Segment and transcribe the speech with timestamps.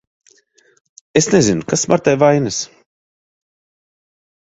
[1.21, 2.61] Es nezinu, kas Martai vainas.